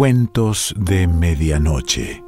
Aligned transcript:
Cuentos 0.00 0.74
de 0.78 1.06
Medianoche. 1.06 2.24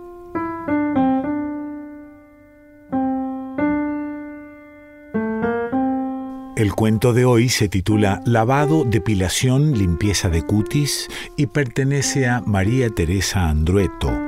El 6.55 6.75
cuento 6.75 7.15
de 7.15 7.25
hoy 7.25 7.49
se 7.49 7.71
titula 7.71 8.21
Lavado, 8.27 8.85
depilación, 8.85 9.73
limpieza 9.79 10.29
de 10.29 10.43
cutis 10.43 11.09
y 11.39 11.47
pertenece 11.47 12.29
a 12.29 12.43
María 12.43 12.91
Teresa 12.91 13.49
Andrueto. 13.49 14.22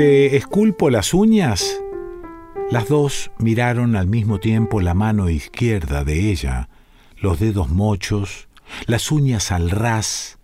¿Te 0.00 0.34
esculpo 0.34 0.88
las 0.88 1.12
uñas? 1.12 1.78
Las 2.70 2.88
dos 2.88 3.30
miraron 3.36 3.96
al 3.96 4.06
mismo 4.06 4.40
tiempo 4.40 4.80
la 4.80 4.94
mano 4.94 5.28
izquierda 5.28 6.04
de 6.04 6.30
ella, 6.30 6.70
los 7.18 7.38
dedos 7.38 7.68
mochos, 7.68 8.48
las 8.86 9.12
uñas 9.12 9.52
al 9.52 9.68
ras. 9.68 10.38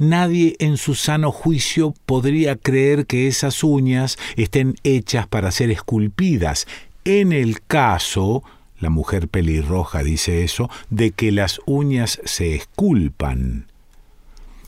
Nadie 0.00 0.56
en 0.58 0.76
su 0.76 0.96
sano 0.96 1.30
juicio 1.30 1.94
podría 2.06 2.56
creer 2.56 3.06
que 3.06 3.28
esas 3.28 3.62
uñas 3.62 4.18
estén 4.34 4.74
hechas 4.82 5.28
para 5.28 5.52
ser 5.52 5.70
esculpidas, 5.70 6.66
en 7.04 7.30
el 7.32 7.62
caso, 7.62 8.42
la 8.80 8.90
mujer 8.90 9.28
pelirroja 9.28 10.02
dice 10.02 10.42
eso, 10.42 10.70
de 10.90 11.12
que 11.12 11.30
las 11.30 11.60
uñas 11.66 12.20
se 12.24 12.56
esculpan. 12.56 13.68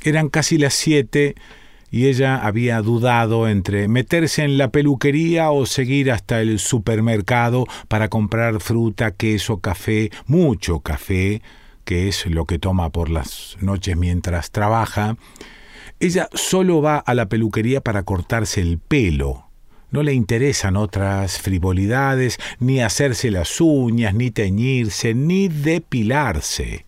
Eran 0.05 0.29
casi 0.29 0.57
las 0.57 0.75
siete 0.75 1.35
y 1.91 2.07
ella 2.07 2.37
había 2.37 2.81
dudado 2.83 3.49
entre 3.49 3.89
meterse 3.89 4.45
en 4.45 4.59
la 4.59 4.71
peluquería 4.71 5.51
o 5.51 5.67
seguir 5.67 6.13
hasta 6.13 6.41
el 6.41 6.59
supermercado 6.59 7.67
para 7.89 8.09
comprar 8.09 8.61
fruta, 8.61 9.11
queso, 9.11 9.59
café, 9.59 10.11
mucho 10.27 10.81
café, 10.81 11.43
que 11.85 12.09
es 12.09 12.27
lo 12.27 12.45
que 12.45 12.59
toma 12.59 12.91
por 12.91 13.11
las 13.11 13.57
noches 13.61 13.97
mientras 13.97 14.53
trabaja. 14.53 15.17
Ella 15.99 16.29
solo 16.33 16.81
va 16.81 16.99
a 16.99 17.15
la 17.15 17.29
peluquería 17.29 17.81
para 17.81 18.05
cortarse 18.05 18.61
el 18.61 18.79
pelo. 18.79 19.47
No 19.91 20.05
le 20.05 20.15
interesan 20.15 20.77
otras 20.77 21.39
frivolidades, 21.39 22.39
ni 22.61 22.81
hacerse 22.81 23.33
las 23.33 23.61
uñas, 23.61 24.15
ni 24.15 24.31
teñirse, 24.31 25.15
ni 25.15 25.49
depilarse. 25.49 26.87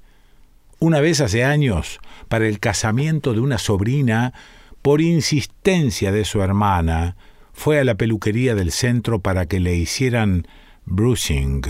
Una 0.79 1.01
vez 1.01 1.21
hace 1.21 1.43
años, 1.43 1.99
para 2.29 2.47
el 2.47 2.61
casamiento 2.61 3.33
de 3.35 3.41
una 3.41 3.59
sobrina, 3.59 4.33
por 4.83 5.01
insistencia 5.01 6.13
de 6.13 6.25
su 6.25 6.43
hermana, 6.43 7.17
fue 7.53 7.79
a 7.79 7.85
la 7.85 7.95
peluquería 7.95 8.55
del 8.55 8.73
centro 8.73 9.21
para 9.21 9.47
que 9.47 9.61
le 9.61 9.77
hicieran 9.77 10.47
brushing. 10.85 11.63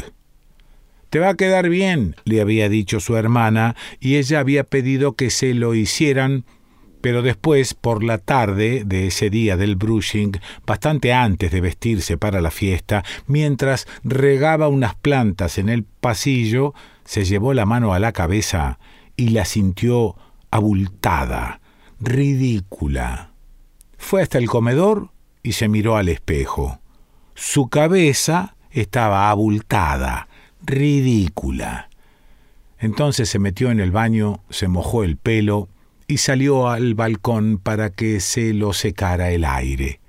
Te 1.11 1.19
va 1.19 1.31
a 1.31 1.37
quedar 1.37 1.69
bien, 1.69 2.17
le 2.25 2.41
había 2.41 2.71
dicho 2.71 2.99
su 2.99 3.17
hermana, 3.17 3.77
y 4.01 4.17
ella 4.17 4.41
había 4.41 4.65
pedido 4.65 5.13
que 5.13 5.29
se 5.29 5.53
lo 5.53 5.75
hicieran, 5.75 6.47
pero 7.03 7.21
después, 7.21 7.75
por 7.75 8.03
la 8.03 8.17
tarde 8.17 8.85
de 8.87 9.09
ese 9.09 9.29
día 9.29 9.59
del 9.59 9.77
brushing, 9.77 10.33
bastante 10.65 11.13
antes 11.13 11.51
de 11.51 11.61
vestirse 11.61 12.17
para 12.17 12.41
la 12.41 12.51
fiesta, 12.51 13.05
mientras 13.27 13.87
regaba 14.05 14.69
unas 14.69 14.95
plantas 14.95 15.59
en 15.59 15.69
el 15.69 15.85
pasillo, 15.85 16.73
se 17.05 17.25
llevó 17.25 17.53
la 17.53 17.67
mano 17.67 17.93
a 17.93 17.99
la 17.99 18.13
cabeza 18.13 18.79
y 19.17 19.31
la 19.31 19.45
sintió 19.45 20.17
abultada, 20.51 21.61
ridícula. 22.03 23.31
Fue 23.97 24.23
hasta 24.23 24.39
el 24.39 24.49
comedor 24.49 25.11
y 25.43 25.53
se 25.53 25.69
miró 25.69 25.97
al 25.97 26.09
espejo. 26.09 26.81
Su 27.35 27.69
cabeza 27.69 28.57
estaba 28.73 29.31
abultada, 29.31 30.29
ridícula. 30.65 31.89
Entonces 32.79 33.29
se 33.29 33.39
metió 33.39 33.71
en 33.71 33.79
el 33.79 33.93
baño, 33.93 34.41
se 34.51 34.67
mojó 34.67 35.05
el 35.05 35.17
pelo 35.17 35.69
y 36.09 36.19
salió 36.19 36.69
al 36.69 36.95
balcón 36.95 37.59
para 37.59 37.91
que 37.91 38.19
se 38.19 38.53
lo 38.53 38.73
secara 38.73 39.31
el 39.31 39.45
aire. 39.45 40.01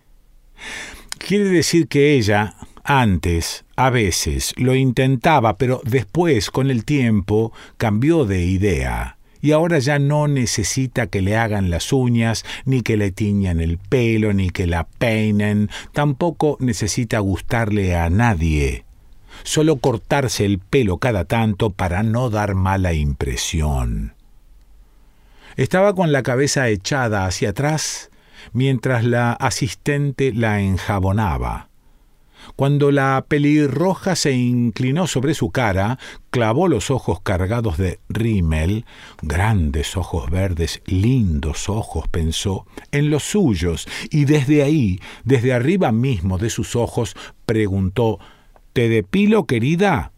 Quiere 1.20 1.46
decir 1.46 1.88
que 1.88 2.16
ella, 2.16 2.56
antes, 2.84 3.66
a 3.76 3.92
veces, 3.92 4.54
lo 4.58 4.74
intentaba, 4.74 5.58
pero 5.58 5.80
después, 5.86 6.50
con 6.50 6.72
el 6.72 6.86
tiempo, 6.86 7.54
cambió 7.78 8.26
de 8.26 8.44
idea 8.44 9.18
y 9.44 9.52
ahora 9.52 9.80
ya 9.80 10.00
no 10.00 10.30
necesita 10.30 11.08
que 11.08 11.22
le 11.22 11.36
hagan 11.36 11.70
las 11.70 11.92
uñas, 11.92 12.46
ni 12.64 12.82
que 12.82 12.96
le 12.96 13.12
tiñan 13.12 13.60
el 13.60 13.78
pelo, 13.78 14.32
ni 14.32 14.50
que 14.52 14.68
la 14.68 14.86
peinen, 14.86 15.70
tampoco 15.92 16.56
necesita 16.62 17.20
gustarle 17.20 17.98
a 17.98 18.10
nadie. 18.10 18.86
Solo 19.44 19.80
cortarse 19.80 20.46
el 20.46 20.60
pelo 20.60 20.98
cada 20.98 21.26
tanto 21.26 21.72
para 21.72 22.04
no 22.04 22.30
dar 22.30 22.56
mala 22.56 22.94
impresión. 22.94 24.14
Estaba 25.58 25.94
con 25.94 26.14
la 26.14 26.24
cabeza 26.24 26.70
echada 26.70 27.26
hacia 27.26 27.50
atrás 27.50 28.12
mientras 28.54 29.04
la 29.04 29.34
asistente 29.34 30.32
la 30.32 30.62
enjabonaba. 30.62 31.68
Cuando 32.56 32.92
la 32.92 33.26
pelirroja 33.28 34.16
se 34.16 34.34
inclinó 34.34 35.08
sobre 35.08 35.34
su 35.34 35.52
cara, 35.52 36.00
clavó 36.30 36.68
los 36.68 36.92
ojos 36.92 37.20
cargados 37.22 37.78
de 37.78 38.00
rímel, 38.10 38.86
grandes 39.22 39.98
ojos 39.98 40.30
verdes, 40.30 40.82
lindos 40.86 41.70
ojos, 41.70 42.08
pensó, 42.08 42.66
en 42.92 43.10
los 43.10 43.24
suyos, 43.24 43.88
y 44.10 44.26
desde 44.26 44.64
ahí, 44.64 45.00
desde 45.24 45.54
arriba 45.54 45.92
mismo 45.92 46.38
de 46.38 46.50
sus 46.50 46.76
ojos, 46.76 47.16
preguntó 47.46 48.20
¿Te 48.74 48.90
depilo, 48.90 49.46
querida? 49.46 50.13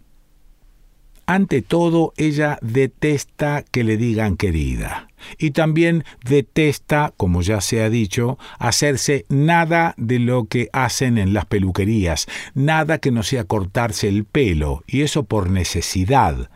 Ante 1.27 1.63
todo, 1.63 2.13
ella 2.17 2.59
detesta 2.61 3.63
que 3.63 3.83
le 3.83 3.97
digan 3.97 4.37
querida. 4.37 5.07
Y 5.39 5.51
también 5.51 6.03
detesta, 6.23 7.13
como 7.17 7.41
ya 7.41 7.61
se 7.61 7.81
ha 7.81 7.89
dicho, 7.89 8.37
hacerse 8.59 9.25
nada 9.27 9.95
de 9.97 10.19
lo 10.19 10.45
que 10.45 10.69
hacen 10.71 11.17
en 11.17 11.33
las 11.33 11.45
peluquerías, 11.45 12.27
nada 12.53 12.99
que 12.99 13.09
no 13.09 13.23
sea 13.23 13.43
cortarse 13.43 14.07
el 14.07 14.25
pelo, 14.25 14.83
y 14.85 15.01
eso 15.01 15.23
por 15.23 15.49
necesidad. 15.49 16.51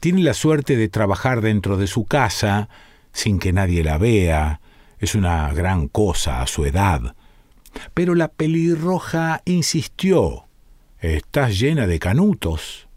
Tiene 0.00 0.22
la 0.22 0.32
suerte 0.32 0.76
de 0.76 0.88
trabajar 0.88 1.42
dentro 1.42 1.76
de 1.76 1.86
su 1.86 2.06
casa, 2.06 2.70
sin 3.12 3.38
que 3.38 3.52
nadie 3.52 3.84
la 3.84 3.98
vea. 3.98 4.60
Es 4.98 5.14
una 5.14 5.52
gran 5.52 5.88
cosa 5.88 6.40
a 6.40 6.46
su 6.46 6.64
edad. 6.64 7.14
Pero 7.92 8.14
la 8.14 8.28
pelirroja 8.28 9.42
insistió. 9.44 10.46
Estás 11.00 11.58
llena 11.58 11.86
de 11.86 11.98
canutos. 11.98 12.88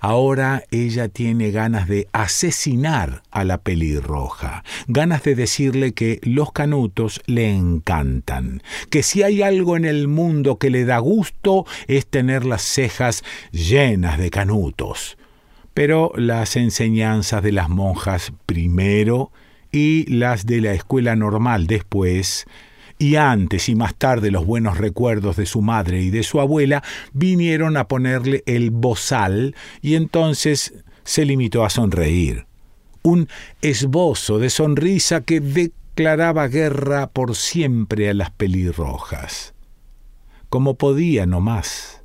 Ahora 0.00 0.64
ella 0.70 1.08
tiene 1.08 1.50
ganas 1.50 1.88
de 1.88 2.08
asesinar 2.12 3.22
a 3.30 3.44
la 3.44 3.58
pelirroja, 3.58 4.64
ganas 4.88 5.22
de 5.22 5.34
decirle 5.34 5.92
que 5.92 6.20
los 6.22 6.52
canutos 6.52 7.20
le 7.26 7.50
encantan, 7.50 8.62
que 8.90 9.02
si 9.02 9.22
hay 9.22 9.42
algo 9.42 9.76
en 9.76 9.84
el 9.84 10.08
mundo 10.08 10.58
que 10.58 10.70
le 10.70 10.84
da 10.84 10.98
gusto 10.98 11.66
es 11.86 12.06
tener 12.06 12.44
las 12.44 12.62
cejas 12.62 13.22
llenas 13.52 14.18
de 14.18 14.30
canutos. 14.30 15.16
Pero 15.74 16.12
las 16.16 16.56
enseñanzas 16.56 17.42
de 17.42 17.52
las 17.52 17.68
monjas 17.68 18.32
primero 18.46 19.30
y 19.72 20.04
las 20.12 20.46
de 20.46 20.60
la 20.60 20.72
escuela 20.72 21.14
normal 21.14 21.66
después 21.66 22.46
y 23.00 23.16
antes 23.16 23.70
y 23.70 23.74
más 23.74 23.94
tarde 23.94 24.30
los 24.30 24.44
buenos 24.44 24.76
recuerdos 24.76 25.36
de 25.36 25.46
su 25.46 25.62
madre 25.62 26.02
y 26.02 26.10
de 26.10 26.22
su 26.22 26.38
abuela 26.38 26.84
vinieron 27.14 27.78
a 27.78 27.88
ponerle 27.88 28.42
el 28.44 28.70
bozal 28.70 29.56
y 29.80 29.94
entonces 29.94 30.74
se 31.02 31.24
limitó 31.24 31.64
a 31.64 31.70
sonreír. 31.70 32.44
Un 33.02 33.28
esbozo 33.62 34.38
de 34.38 34.50
sonrisa 34.50 35.22
que 35.22 35.40
declaraba 35.40 36.46
guerra 36.48 37.06
por 37.06 37.36
siempre 37.36 38.10
a 38.10 38.14
las 38.14 38.32
pelirrojas. 38.32 39.54
Como 40.50 40.74
podía 40.74 41.24
no 41.24 41.40
más, 41.40 42.02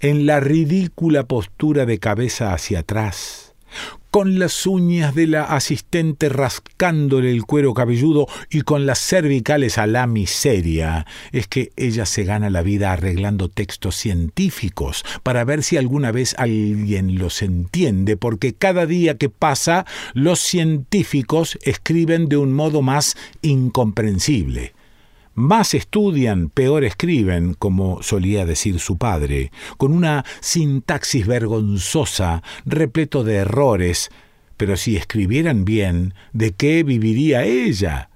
en 0.00 0.26
la 0.26 0.40
ridícula 0.40 1.24
postura 1.24 1.86
de 1.86 1.98
cabeza 1.98 2.52
hacia 2.52 2.80
atrás, 2.80 3.54
con 4.14 4.38
las 4.38 4.64
uñas 4.64 5.12
de 5.16 5.26
la 5.26 5.42
asistente 5.42 6.28
rascándole 6.28 7.32
el 7.32 7.42
cuero 7.42 7.74
cabelludo 7.74 8.28
y 8.48 8.60
con 8.60 8.86
las 8.86 9.00
cervicales 9.00 9.76
a 9.76 9.88
la 9.88 10.06
miseria. 10.06 11.04
Es 11.32 11.48
que 11.48 11.72
ella 11.74 12.06
se 12.06 12.22
gana 12.22 12.48
la 12.48 12.62
vida 12.62 12.92
arreglando 12.92 13.48
textos 13.48 13.96
científicos 13.96 15.04
para 15.24 15.42
ver 15.42 15.64
si 15.64 15.78
alguna 15.78 16.12
vez 16.12 16.36
alguien 16.38 17.18
los 17.18 17.42
entiende, 17.42 18.16
porque 18.16 18.54
cada 18.54 18.86
día 18.86 19.18
que 19.18 19.30
pasa 19.30 19.84
los 20.12 20.38
científicos 20.38 21.58
escriben 21.62 22.28
de 22.28 22.36
un 22.36 22.52
modo 22.52 22.82
más 22.82 23.16
incomprensible. 23.42 24.74
Más 25.34 25.74
estudian, 25.74 26.48
peor 26.48 26.84
escriben, 26.84 27.54
como 27.54 28.02
solía 28.02 28.46
decir 28.46 28.78
su 28.78 28.98
padre, 28.98 29.50
con 29.76 29.92
una 29.92 30.24
sintaxis 30.40 31.26
vergonzosa, 31.26 32.42
repleto 32.64 33.24
de 33.24 33.36
errores, 33.36 34.10
Pero 34.56 34.76
si 34.76 34.96
escribieran 34.96 35.64
bien, 35.64 36.14
¿de 36.32 36.52
qué 36.52 36.84
viviría 36.84 37.42
ella? 37.42 38.08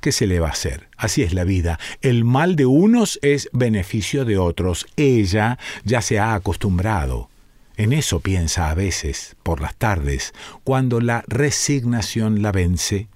¿Qué 0.00 0.10
se 0.10 0.26
le 0.26 0.40
va 0.40 0.48
a 0.48 0.52
hacer? 0.52 0.88
Así 0.96 1.22
es 1.22 1.34
la 1.34 1.44
vida. 1.44 1.78
El 2.00 2.24
mal 2.24 2.56
de 2.56 2.64
unos 2.64 3.18
es 3.20 3.50
beneficio 3.52 4.24
de 4.24 4.38
otros. 4.38 4.86
Ella 4.96 5.58
ya 5.84 6.00
se 6.00 6.18
ha 6.18 6.32
acostumbrado. 6.32 7.28
En 7.76 7.92
eso 7.92 8.20
piensa 8.20 8.70
a 8.70 8.74
veces, 8.74 9.36
por 9.42 9.60
las 9.60 9.76
tardes, 9.76 10.32
cuando 10.64 11.00
la 11.00 11.24
resignación 11.28 12.40
la 12.40 12.52
vence. 12.52 13.08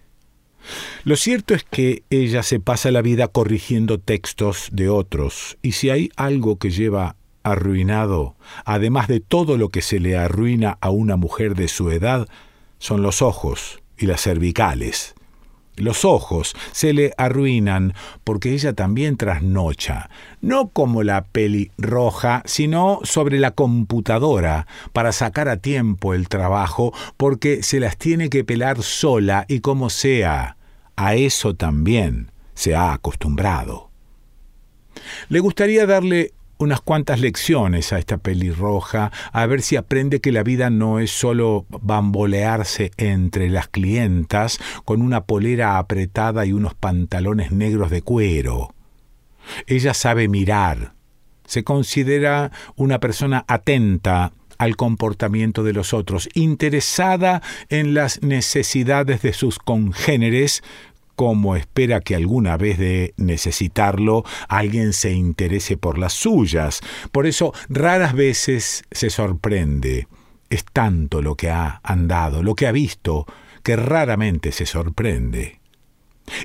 Lo 1.05 1.17
cierto 1.17 1.55
es 1.55 1.65
que 1.65 2.03
ella 2.11 2.43
se 2.43 2.61
pasa 2.61 2.91
la 2.91 3.03
vida 3.03 3.29
corrigiendo 3.29 3.99
textos 3.99 4.69
de 4.73 4.89
otros, 4.89 5.59
y 5.63 5.73
si 5.73 5.91
hay 5.91 6.11
algo 6.17 6.59
que 6.59 6.71
lleva 6.71 7.17
arruinado, 7.43 8.35
además 8.65 9.07
de 9.07 9.21
todo 9.21 9.57
lo 9.57 9.69
que 9.69 9.83
se 9.83 10.01
le 10.01 10.17
arruina 10.17 10.79
a 10.81 10.91
una 10.91 11.17
mujer 11.17 11.55
de 11.55 11.69
su 11.69 11.91
edad, 11.91 12.29
son 12.79 13.03
los 13.03 13.23
ojos 13.23 13.83
y 13.97 14.07
las 14.07 14.23
cervicales. 14.23 15.15
Los 15.76 16.05
ojos 16.05 16.55
se 16.73 16.93
le 16.93 17.12
arruinan 17.19 17.94
porque 18.25 18.52
ella 18.52 18.73
también 18.73 19.17
trasnocha, 19.17 20.08
no 20.40 20.69
como 20.69 21.02
la 21.02 21.25
peli 21.25 21.70
roja, 21.76 22.43
sino 22.46 23.00
sobre 23.02 23.38
la 23.38 23.50
computadora, 23.50 24.67
para 24.93 25.12
sacar 25.12 25.49
a 25.49 25.58
tiempo 25.58 26.14
el 26.14 26.28
trabajo, 26.28 26.94
porque 27.17 27.62
se 27.62 27.78
las 27.81 27.99
tiene 27.99 28.31
que 28.31 28.44
pelar 28.44 28.82
sola 28.82 29.44
y 29.49 29.61
como 29.61 29.90
sea. 29.90 30.56
A 30.96 31.14
eso 31.14 31.55
también 31.55 32.31
se 32.55 32.75
ha 32.75 32.94
acostumbrado. 32.94 33.90
Le 35.28 35.40
gustaría 35.40 35.87
darle 35.87 36.32
unas 36.58 36.81
cuantas 36.81 37.20
lecciones 37.20 37.93
a 37.93 37.99
esta 37.99 38.19
pelirroja, 38.19 39.12
a 39.32 39.47
ver 39.47 39.62
si 39.62 39.76
aprende 39.76 40.20
que 40.20 40.32
la 40.32 40.43
vida 40.43 40.70
no 40.70 40.99
es 40.99 41.11
solo 41.11 41.67
bambolearse 41.69 42.91
entre 42.97 43.49
las 43.50 43.69
clientas 43.69 44.58
con 44.85 45.03
una 45.03 45.25
polera 45.25 45.79
apretada 45.79 46.47
y 46.47 46.53
unos 46.53 46.75
pantalones 46.75 47.53
negros 47.53 47.91
de 47.91 48.03
cuero. 48.03 48.75
Ella 49.67 49.94
sabe 49.94 50.29
mirar, 50.29 50.94
se 51.44 51.64
considera 51.64 52.50
una 52.75 52.99
persona 52.99 53.44
atenta 53.47 54.32
al 54.59 54.76
comportamiento 54.76 55.62
de 55.64 55.73
los 55.73 55.93
otros, 55.93 56.29
interesada 56.35 57.43
en 57.69 57.94
las 57.94 58.23
necesidades 58.23 59.23
de 59.23 59.32
sus 59.32 59.59
congéneres, 59.59 60.62
como 61.17 61.57
espera 61.57 62.01
que 62.01 62.15
alguna 62.15 62.57
vez 62.57 62.79
de 62.79 63.15
necesitarlo 63.17 64.25
alguien 64.49 64.93
se 64.93 65.13
interese 65.13 65.77
por 65.77 65.99
las 65.99 66.13
suyas. 66.13 66.81
Por 67.11 67.27
eso 67.27 67.53
raras 67.69 68.15
veces 68.15 68.85
se 68.91 69.11
sorprende. 69.11 70.07
Es 70.51 70.65
tanto 70.65 71.23
lo 71.23 71.35
que 71.35 71.51
ha 71.51 71.81
andado, 71.83 72.43
lo 72.43 72.55
que 72.55 72.67
ha 72.69 72.73
visto, 72.73 73.27
que 73.65 73.75
raramente 73.75 74.53
se 74.53 74.67
sorprende. 74.67 75.59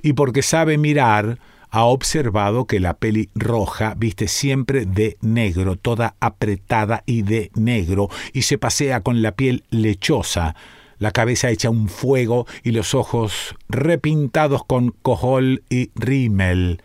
Y 0.01 0.13
porque 0.13 0.41
sabe 0.41 0.77
mirar, 0.77 1.37
ha 1.69 1.85
observado 1.85 2.65
que 2.65 2.79
la 2.79 2.95
peli 2.95 3.29
roja 3.33 3.93
viste 3.97 4.27
siempre 4.27 4.85
de 4.85 5.17
negro, 5.21 5.75
toda 5.75 6.15
apretada 6.19 7.03
y 7.05 7.21
de 7.21 7.51
negro, 7.55 8.09
y 8.33 8.41
se 8.43 8.57
pasea 8.57 9.01
con 9.01 9.21
la 9.21 9.33
piel 9.33 9.63
lechosa, 9.69 10.55
la 11.01 11.09
cabeza 11.09 11.49
hecha 11.49 11.71
un 11.71 11.89
fuego 11.89 12.45
y 12.63 12.73
los 12.73 12.93
ojos 12.93 13.55
repintados 13.67 14.63
con 14.63 14.91
cojol 15.01 15.63
y 15.67 15.89
rímel. 15.95 16.83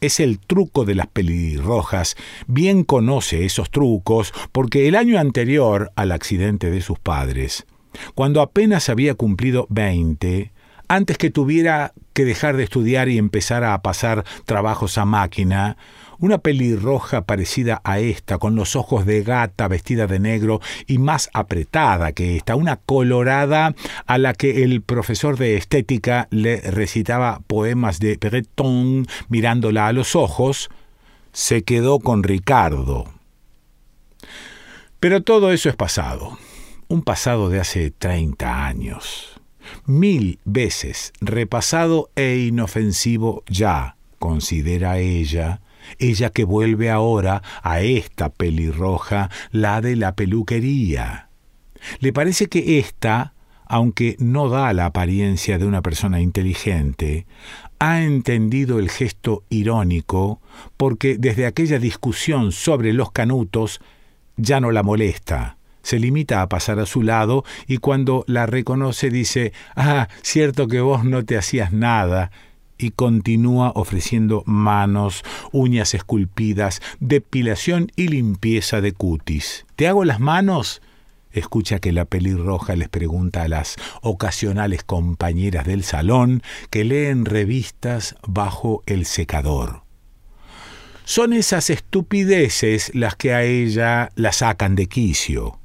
Es 0.00 0.20
el 0.20 0.38
truco 0.38 0.84
de 0.84 0.94
las 0.94 1.08
pelirrojas. 1.08 2.14
Bien 2.46 2.84
conoce 2.84 3.44
esos 3.44 3.68
trucos 3.72 4.32
porque 4.52 4.86
el 4.86 4.94
año 4.94 5.18
anterior 5.18 5.90
al 5.96 6.12
accidente 6.12 6.70
de 6.70 6.82
sus 6.82 7.00
padres, 7.00 7.66
cuando 8.14 8.42
apenas 8.42 8.88
había 8.88 9.14
cumplido 9.16 9.66
veinte, 9.70 10.52
antes 10.86 11.18
que 11.18 11.30
tuviera 11.30 11.94
que 12.12 12.24
dejar 12.24 12.56
de 12.56 12.62
estudiar 12.62 13.08
y 13.08 13.18
empezar 13.18 13.64
a 13.64 13.82
pasar 13.82 14.24
trabajos 14.44 14.98
a 14.98 15.04
máquina, 15.04 15.76
una 16.22 16.38
pelirroja 16.38 17.26
parecida 17.26 17.80
a 17.82 17.98
esta, 17.98 18.38
con 18.38 18.54
los 18.54 18.76
ojos 18.76 19.04
de 19.04 19.24
gata 19.24 19.66
vestida 19.66 20.06
de 20.06 20.20
negro 20.20 20.60
y 20.86 20.98
más 20.98 21.28
apretada 21.34 22.12
que 22.12 22.36
esta, 22.36 22.54
una 22.54 22.76
colorada 22.76 23.74
a 24.06 24.18
la 24.18 24.32
que 24.32 24.62
el 24.62 24.82
profesor 24.82 25.36
de 25.36 25.56
estética 25.56 26.28
le 26.30 26.60
recitaba 26.60 27.40
poemas 27.48 27.98
de 27.98 28.16
Breton 28.18 29.04
mirándola 29.28 29.88
a 29.88 29.92
los 29.92 30.14
ojos, 30.14 30.70
se 31.32 31.64
quedó 31.64 31.98
con 31.98 32.22
Ricardo. 32.22 33.06
Pero 35.00 35.24
todo 35.24 35.50
eso 35.50 35.68
es 35.68 35.74
pasado, 35.74 36.38
un 36.86 37.02
pasado 37.02 37.48
de 37.48 37.58
hace 37.58 37.90
30 37.90 38.64
años, 38.64 39.40
mil 39.86 40.38
veces 40.44 41.12
repasado 41.20 42.10
e 42.14 42.36
inofensivo 42.36 43.42
ya, 43.48 43.96
considera 44.20 45.00
ella, 45.00 45.61
ella 45.98 46.30
que 46.30 46.44
vuelve 46.44 46.90
ahora 46.90 47.42
a 47.62 47.80
esta 47.80 48.28
pelirroja, 48.30 49.30
la 49.50 49.80
de 49.80 49.96
la 49.96 50.14
peluquería. 50.14 51.28
Le 52.00 52.12
parece 52.12 52.46
que 52.46 52.78
ésta, 52.78 53.34
aunque 53.66 54.16
no 54.18 54.48
da 54.48 54.72
la 54.72 54.86
apariencia 54.86 55.58
de 55.58 55.66
una 55.66 55.82
persona 55.82 56.20
inteligente, 56.20 57.26
ha 57.78 58.02
entendido 58.02 58.78
el 58.78 58.90
gesto 58.90 59.42
irónico 59.48 60.40
porque 60.76 61.16
desde 61.18 61.46
aquella 61.46 61.78
discusión 61.78 62.52
sobre 62.52 62.92
los 62.92 63.10
canutos 63.10 63.80
ya 64.36 64.60
no 64.60 64.70
la 64.70 64.82
molesta. 64.82 65.56
Se 65.82 65.98
limita 65.98 66.42
a 66.42 66.48
pasar 66.48 66.78
a 66.78 66.86
su 66.86 67.02
lado 67.02 67.44
y 67.66 67.78
cuando 67.78 68.24
la 68.28 68.46
reconoce 68.46 69.10
dice, 69.10 69.52
Ah, 69.74 70.08
cierto 70.22 70.68
que 70.68 70.80
vos 70.80 71.04
no 71.04 71.24
te 71.24 71.36
hacías 71.36 71.72
nada, 71.72 72.30
y 72.78 72.90
continúa 72.90 73.72
ofreciendo 73.74 74.42
manos, 74.46 75.22
uñas 75.52 75.94
esculpidas, 75.94 76.80
depilación 77.00 77.90
y 77.96 78.08
limpieza 78.08 78.80
de 78.80 78.92
cutis. 78.92 79.66
¿Te 79.76 79.88
hago 79.88 80.04
las 80.04 80.20
manos? 80.20 80.82
Escucha 81.30 81.78
que 81.78 81.92
la 81.92 82.04
pelirroja 82.04 82.76
les 82.76 82.88
pregunta 82.88 83.42
a 83.42 83.48
las 83.48 83.76
ocasionales 84.02 84.84
compañeras 84.84 85.66
del 85.66 85.82
salón 85.82 86.42
que 86.70 86.84
leen 86.84 87.24
revistas 87.24 88.16
bajo 88.26 88.82
el 88.86 89.06
secador. 89.06 89.82
Son 91.04 91.32
esas 91.32 91.70
estupideces 91.70 92.94
las 92.94 93.16
que 93.16 93.34
a 93.34 93.42
ella 93.42 94.10
la 94.14 94.32
sacan 94.32 94.76
de 94.76 94.86
quicio. 94.86 95.58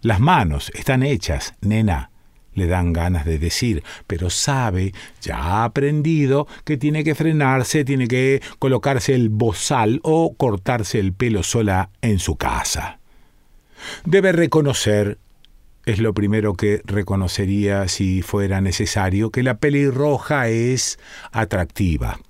Las 0.00 0.20
manos 0.20 0.70
están 0.74 1.02
hechas, 1.02 1.54
nena 1.60 2.11
le 2.54 2.66
dan 2.66 2.92
ganas 2.92 3.24
de 3.24 3.38
decir, 3.38 3.82
pero 4.06 4.30
sabe, 4.30 4.92
ya 5.20 5.36
ha 5.36 5.64
aprendido 5.64 6.46
que 6.64 6.76
tiene 6.76 7.04
que 7.04 7.14
frenarse, 7.14 7.84
tiene 7.84 8.08
que 8.08 8.42
colocarse 8.58 9.14
el 9.14 9.28
bozal 9.28 10.00
o 10.02 10.34
cortarse 10.34 10.98
el 10.98 11.12
pelo 11.12 11.42
sola 11.42 11.90
en 12.00 12.18
su 12.18 12.36
casa. 12.36 12.98
Debe 14.04 14.32
reconocer, 14.32 15.18
es 15.84 15.98
lo 15.98 16.14
primero 16.14 16.54
que 16.54 16.82
reconocería 16.84 17.88
si 17.88 18.22
fuera 18.22 18.60
necesario, 18.60 19.30
que 19.30 19.42
la 19.42 19.58
pelirroja 19.58 20.48
es 20.48 20.98
atractiva, 21.32 22.20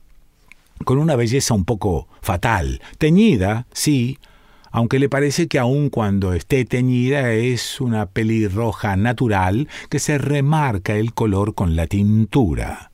con 0.84 0.98
una 0.98 1.16
belleza 1.16 1.54
un 1.54 1.64
poco 1.64 2.08
fatal, 2.22 2.80
teñida, 2.98 3.66
sí, 3.72 4.18
aunque 4.72 4.98
le 4.98 5.08
parece 5.08 5.46
que 5.48 5.58
aun 5.58 5.90
cuando 5.90 6.32
esté 6.32 6.64
teñida 6.64 7.32
es 7.32 7.80
una 7.80 8.06
pelirroja 8.06 8.96
natural 8.96 9.68
que 9.90 9.98
se 9.98 10.18
remarca 10.18 10.96
el 10.96 11.12
color 11.12 11.54
con 11.54 11.76
la 11.76 11.86
tintura. 11.86 12.90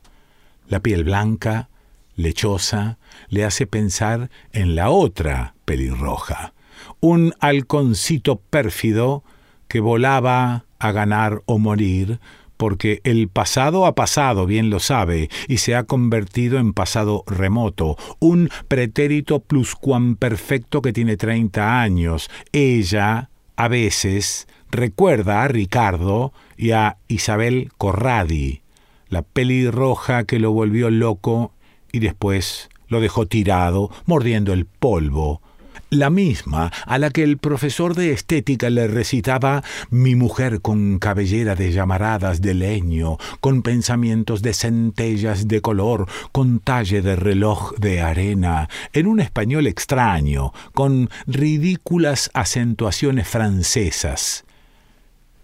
La 0.67 0.81
piel 0.81 1.05
blanca, 1.05 1.69
lechosa, 2.15 2.99
le 3.29 3.45
hace 3.45 3.65
pensar 3.65 4.29
en 4.51 4.75
la 4.75 4.89
otra 4.89 5.55
pelirroja, 5.63 6.53
un 6.99 7.33
halconcito 7.39 8.41
pérfido 8.49 9.23
que 9.69 9.79
volaba 9.79 10.65
a 10.79 10.91
ganar 10.91 11.41
o 11.45 11.59
morir 11.59 12.19
porque 12.59 12.99
el 13.05 13.29
pasado 13.29 13.85
ha 13.85 13.95
pasado, 13.95 14.45
bien 14.45 14.69
lo 14.69 14.81
sabe, 14.81 15.29
y 15.47 15.59
se 15.59 15.75
ha 15.75 15.85
convertido 15.85 16.59
en 16.59 16.73
pasado 16.73 17.23
remoto, 17.25 17.95
un 18.19 18.49
pretérito 18.67 19.39
pluscuamperfecto 19.39 20.81
que 20.81 20.91
tiene 20.91 21.15
30 21.15 21.81
años. 21.81 22.29
Ella, 22.51 23.29
a 23.55 23.69
veces, 23.69 24.49
recuerda 24.71 25.43
a 25.43 25.47
Ricardo 25.47 26.33
y 26.57 26.71
a 26.71 26.97
Isabel 27.07 27.71
Corradi, 27.77 28.61
la 29.07 29.21
pelirroja 29.21 30.25
que 30.25 30.37
lo 30.39 30.51
volvió 30.51 30.89
loco 30.89 31.53
y 31.93 31.99
después 31.99 32.67
lo 32.89 32.99
dejó 32.99 33.25
tirado, 33.25 33.89
mordiendo 34.05 34.51
el 34.51 34.65
polvo, 34.65 35.41
la 35.89 36.09
misma 36.09 36.71
a 36.85 36.97
la 36.97 37.09
que 37.09 37.23
el 37.23 37.37
profesor 37.37 37.95
de 37.95 38.11
estética 38.11 38.69
le 38.69 38.87
recitaba 38.87 39.63
mi 39.89 40.15
mujer 40.15 40.61
con 40.61 40.99
cabellera 40.99 41.55
de 41.55 41.71
llamaradas 41.71 42.41
de 42.41 42.53
leño, 42.53 43.17
con 43.39 43.61
pensamientos 43.61 44.41
de 44.41 44.53
centellas 44.53 45.47
de 45.47 45.61
color, 45.61 46.07
con 46.31 46.59
talle 46.59 47.01
de 47.01 47.15
reloj 47.15 47.73
de 47.77 48.01
arena, 48.01 48.69
en 48.93 49.07
un 49.07 49.19
español 49.19 49.67
extraño, 49.67 50.53
con 50.73 51.09
ridículas 51.27 52.29
acentuaciones 52.33 53.27
francesas. 53.27 54.45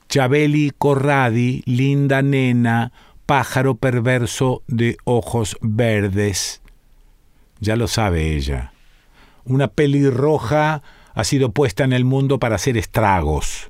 Chabeli 0.09 0.71
Corradi, 0.77 1.63
linda 1.65 2.21
nena, 2.21 2.91
pájaro 3.25 3.75
perverso 3.75 4.61
de 4.67 4.97
ojos 5.03 5.57
verdes. 5.61 6.61
Ya 7.59 7.75
lo 7.75 7.87
sabe 7.87 8.35
ella. 8.35 8.74
Una 9.45 9.67
pelirroja 9.67 10.81
ha 11.13 11.23
sido 11.23 11.51
puesta 11.51 11.83
en 11.83 11.93
el 11.93 12.03
mundo 12.03 12.39
para 12.39 12.55
hacer 12.55 12.77
estragos. 12.77 13.69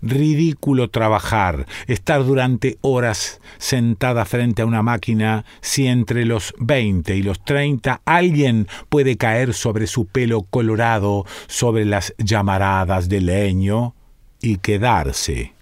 Ridículo 0.00 0.88
trabajar, 0.88 1.66
estar 1.86 2.24
durante 2.24 2.78
horas 2.80 3.40
sentada 3.58 4.24
frente 4.24 4.62
a 4.62 4.66
una 4.66 4.82
máquina 4.82 5.44
si 5.60 5.86
entre 5.86 6.24
los 6.24 6.54
20 6.58 7.14
y 7.14 7.22
los 7.22 7.44
30 7.44 8.00
alguien 8.04 8.68
puede 8.88 9.16
caer 9.16 9.52
sobre 9.52 9.86
su 9.86 10.06
pelo 10.06 10.42
colorado, 10.42 11.24
sobre 11.46 11.84
las 11.84 12.14
llamaradas 12.18 13.08
de 13.08 13.20
leño 13.20 13.94
y 14.40 14.58
quedarse. 14.58 15.52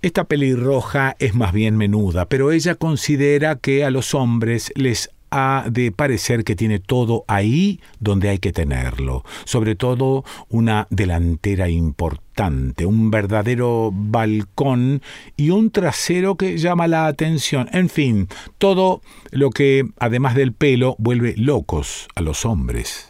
Esta 0.00 0.24
pelirroja 0.24 1.14
es 1.18 1.34
más 1.34 1.52
bien 1.52 1.76
menuda, 1.76 2.26
pero 2.26 2.52
ella 2.52 2.74
considera 2.74 3.56
que 3.56 3.84
a 3.84 3.90
los 3.90 4.14
hombres 4.14 4.72
les 4.76 5.10
ha 5.32 5.64
de 5.68 5.90
parecer 5.90 6.44
que 6.44 6.54
tiene 6.54 6.78
todo 6.78 7.24
ahí 7.26 7.80
donde 7.98 8.28
hay 8.28 8.38
que 8.38 8.52
tenerlo, 8.52 9.24
sobre 9.44 9.74
todo 9.74 10.24
una 10.48 10.86
delantera 10.90 11.70
importante, 11.70 12.84
un 12.84 13.10
verdadero 13.10 13.90
balcón 13.92 15.02
y 15.36 15.50
un 15.50 15.70
trasero 15.70 16.36
que 16.36 16.58
llama 16.58 16.86
la 16.86 17.06
atención, 17.06 17.68
en 17.72 17.88
fin, 17.88 18.28
todo 18.58 19.00
lo 19.30 19.50
que, 19.50 19.86
además 19.98 20.34
del 20.34 20.52
pelo, 20.52 20.94
vuelve 20.98 21.34
locos 21.36 22.08
a 22.14 22.20
los 22.20 22.44
hombres. 22.44 23.08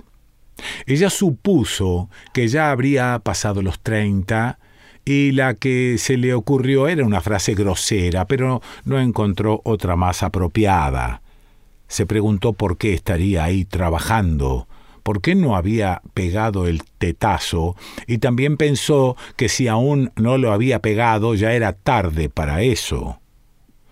Ella 0.86 1.10
supuso 1.10 2.08
que 2.32 2.46
ya 2.46 2.70
habría 2.70 3.18
pasado 3.18 3.62
los 3.62 3.80
treinta 3.80 4.60
y 5.04 5.32
la 5.32 5.54
que 5.54 5.96
se 5.98 6.16
le 6.16 6.34
ocurrió 6.34 6.86
era 6.86 7.04
una 7.04 7.20
frase 7.20 7.54
grosera, 7.54 8.26
pero 8.26 8.62
no 8.84 9.00
encontró 9.00 9.60
otra 9.64 9.96
más 9.96 10.22
apropiada. 10.22 11.22
Se 11.92 12.06
preguntó 12.06 12.54
por 12.54 12.78
qué 12.78 12.94
estaría 12.94 13.44
ahí 13.44 13.66
trabajando, 13.66 14.66
por 15.02 15.20
qué 15.20 15.34
no 15.34 15.56
había 15.56 16.00
pegado 16.14 16.66
el 16.66 16.84
tetazo, 16.96 17.76
y 18.06 18.16
también 18.16 18.56
pensó 18.56 19.14
que 19.36 19.50
si 19.50 19.68
aún 19.68 20.10
no 20.16 20.38
lo 20.38 20.52
había 20.52 20.78
pegado 20.78 21.34
ya 21.34 21.52
era 21.52 21.74
tarde 21.74 22.30
para 22.30 22.62
eso. 22.62 23.20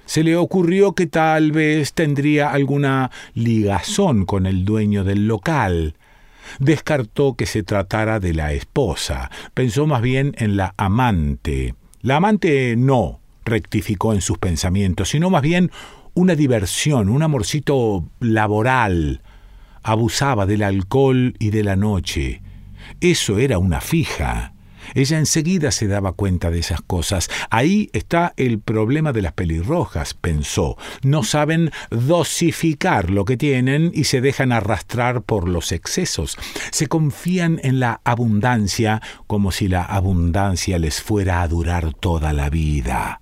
Se 0.07 0.25
le 0.25 0.35
ocurrió 0.37 0.95
que 0.95 1.09
tal 1.09 1.53
vez 1.53 1.93
tendría 1.93 2.53
alguna 2.53 3.11
ligazón 3.35 4.25
con 4.25 4.47
el 4.47 4.65
dueño 4.65 5.05
del 5.05 5.29
local. 5.29 5.95
Descartó 6.59 7.35
que 7.35 7.45
se 7.45 7.63
tratara 7.65 8.19
de 8.19 8.33
la 8.33 8.55
esposa, 8.55 9.31
pensó 9.53 9.87
más 9.87 10.01
bien 10.01 10.35
en 10.39 10.57
la 10.57 10.73
amante. 10.79 11.75
La 12.01 12.17
amante 12.17 12.77
no, 12.79 13.21
rectificó 13.45 14.15
en 14.15 14.23
sus 14.23 14.39
pensamientos, 14.39 15.11
sino 15.11 15.29
más 15.29 15.43
bien 15.43 15.71
una 16.21 16.35
diversión, 16.35 17.09
un 17.09 17.23
amorcito 17.23 18.05
laboral. 18.21 19.23
Abusaba 19.83 20.45
del 20.45 20.63
alcohol 20.63 21.35
y 21.39 21.49
de 21.51 21.65
la 21.65 21.77
noche. 21.77 22.43
Eso 23.01 23.39
era 23.39 23.57
una 23.59 23.81
fija. 23.81 24.53
Ella 24.95 25.19
enseguida 25.19 25.71
se 25.71 25.87
daba 25.87 26.13
cuenta 26.13 26.51
de 26.51 26.59
esas 26.59 26.83
cosas. 26.83 27.31
Ahí 27.49 27.89
está 27.95 28.35
el 28.37 28.59
problema 28.59 29.13
de 29.13 29.23
las 29.23 29.33
pelirrojas, 29.33 30.13
pensó. 30.13 30.77
No 31.03 31.23
saben 31.23 31.71
dosificar 31.91 33.09
lo 33.09 33.25
que 33.25 33.39
tienen 33.39 33.91
y 33.95 34.05
se 34.05 34.21
dejan 34.21 34.53
arrastrar 34.53 35.23
por 35.23 35.49
los 35.49 35.73
excesos. 35.73 36.37
Se 36.71 36.87
confían 36.87 37.61
en 37.63 37.81
la 37.81 38.03
abundancia 38.05 39.01
como 39.27 39.53
si 39.53 39.69
la 39.69 39.85
abundancia 39.85 40.79
les 40.79 41.01
fuera 41.01 41.41
a 41.41 41.49
durar 41.49 41.95
toda 41.95 42.35
la 42.35 42.51
vida. 42.51 43.21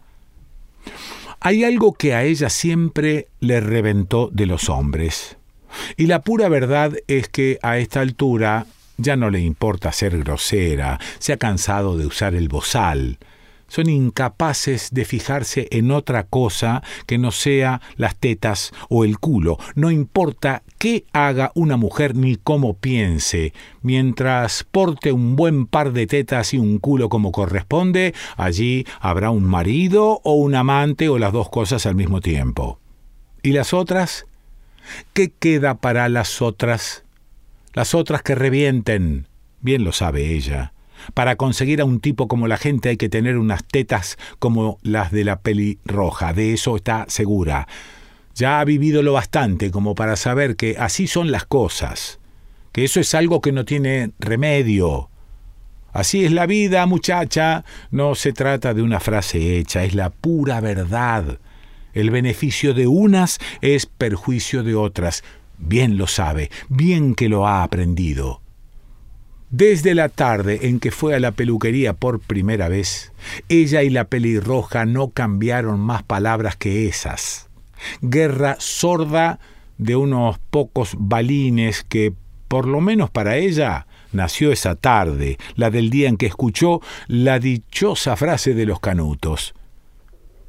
Hay 1.41 1.65
algo 1.65 1.93
que 1.95 2.15
a 2.15 2.25
ella 2.25 2.51
siempre 2.51 3.29
le 3.41 3.61
reventó 3.61 4.29
de 4.33 4.47
los 4.47 4.69
hombres. 4.69 5.37
Y 5.97 6.07
la 6.07 6.23
pura 6.23 6.49
verdad 6.49 6.95
es 7.07 7.29
que 7.29 7.59
a 7.63 7.79
esta 7.79 8.01
altura 8.01 8.67
ya 8.97 9.17
no 9.17 9.31
le 9.31 9.41
importa 9.41 9.93
ser 9.93 10.19
grosera, 10.19 10.99
se 11.21 11.33
ha 11.33 11.37
cansado 11.37 11.97
de 11.97 12.07
usar 12.07 12.35
el 12.35 12.49
bozal. 12.49 13.19
Son 13.69 13.89
incapaces 13.89 14.89
de 14.93 15.05
fijarse 15.05 15.69
en 15.71 15.91
otra 15.91 16.25
cosa 16.25 16.83
que 17.07 17.19
no 17.19 17.31
sea 17.31 17.81
las 17.97 18.17
tetas 18.17 18.73
o 18.89 19.05
el 19.05 19.19
culo. 19.19 19.59
No 19.75 19.91
importa 19.91 20.63
qué 20.79 21.05
haga 21.13 21.53
una 21.55 21.77
mujer 21.77 22.17
ni 22.17 22.37
cómo 22.37 22.75
piense. 22.75 23.53
Mientras 23.83 24.65
porte 24.65 25.13
un 25.13 25.37
buen 25.37 25.67
par 25.67 25.93
de 25.93 26.07
tetas 26.07 26.55
y 26.55 26.59
un 26.59 26.79
culo 26.79 27.09
como 27.11 27.31
corresponde, 27.31 28.15
allí 28.37 28.87
habrá 29.01 29.31
un 29.31 29.45
marido 29.45 30.21
o 30.25 30.33
un 30.33 30.55
amante 30.55 31.09
o 31.09 31.19
las 31.19 31.33
dos 31.33 31.51
cosas 31.51 31.85
al 31.85 31.95
mismo 31.95 32.21
tiempo. 32.21 32.81
¿Y 33.43 33.53
las 33.53 33.75
otras? 33.75 34.27
¿Qué 35.13 35.31
queda 35.31 35.75
para 35.75 36.09
las 36.09 36.41
otras? 36.41 37.05
Las 37.75 37.95
otras 37.95 38.23
que 38.23 38.35
revienten. 38.35 39.27
Bien 39.61 39.85
lo 39.85 39.93
sabe 39.93 40.35
ella. 40.35 40.73
Para 41.15 41.37
conseguir 41.37 41.81
a 41.81 41.85
un 41.85 42.01
tipo 42.01 42.29
como 42.29 42.49
la 42.49 42.57
gente 42.57 42.89
hay 42.91 42.97
que 42.97 43.09
tener 43.09 43.39
unas 43.39 43.65
tetas 43.65 44.19
como 44.39 44.79
las 44.83 45.13
de 45.13 45.25
la 45.25 45.41
peli 45.41 45.79
roja, 45.85 46.33
de 46.33 46.53
eso 46.53 46.77
está 46.77 47.07
segura. 47.09 47.67
Ya 48.35 48.61
ha 48.61 48.65
vivido 48.65 49.03
lo 49.03 49.15
bastante 49.15 49.71
como 49.71 49.95
para 49.95 50.17
saber 50.17 50.57
que 50.57 50.77
así 50.79 51.07
son 51.07 51.33
las 51.33 51.45
cosas, 51.45 52.21
que 52.73 52.85
eso 52.85 53.01
es 53.01 53.15
algo 53.15 53.41
que 53.41 53.53
no 53.53 53.65
tiene 53.65 54.13
remedio. 54.21 55.11
Así 55.93 56.25
es 56.25 56.33
la 56.33 56.47
vida, 56.47 56.87
muchacha. 56.87 57.65
No 57.91 58.15
se 58.15 58.33
trata 58.33 58.75
de 58.75 58.83
una 58.83 59.01
frase 59.01 59.59
hecha, 59.59 59.85
es 59.85 59.95
la 59.95 60.11
pura 60.11 60.61
verdad. 60.61 61.41
El 61.93 62.11
beneficio 62.11 62.75
de 62.75 62.87
unas 62.87 63.39
es 63.61 63.87
perjuicio 63.87 64.63
de 64.63 64.77
otras. 64.77 65.25
Bien 65.57 65.97
lo 65.97 66.07
sabe, 66.07 66.51
bien 66.69 67.15
que 67.17 67.29
lo 67.29 67.49
ha 67.49 67.65
aprendido. 67.65 68.41
Desde 69.51 69.95
la 69.95 70.11
tarde 70.11 70.69
en 70.69 70.79
que 70.79 70.91
fue 70.91 71.15
a 71.15 71.21
la 71.21 71.33
peluquería 71.33 71.95
por 71.95 72.21
primera 72.21 72.69
vez, 72.69 73.13
ella 73.49 73.83
y 73.83 73.89
la 73.89 74.05
pelirroja 74.05 74.85
no 74.85 75.09
cambiaron 75.09 75.81
más 75.81 76.03
palabras 76.03 76.57
que 76.57 76.87
esas. 76.87 77.49
Guerra 78.03 78.57
sorda 78.59 79.41
de 79.79 79.97
unos 79.97 80.39
pocos 80.51 80.97
balines 80.99 81.83
que, 81.83 82.13
por 82.47 82.67
lo 82.67 82.83
menos 82.83 83.09
para 83.09 83.39
ella, 83.39 83.87
nació 84.13 84.53
esa 84.53 84.75
tarde, 84.75 85.39
la 85.57 85.71
del 85.71 85.89
día 85.89 86.11
en 86.11 86.19
que 86.19 86.27
escuchó 86.27 86.83
la 87.07 87.39
dichosa 87.39 88.17
frase 88.17 88.53
de 88.53 88.67
los 88.67 88.81
canutos. 88.81 89.55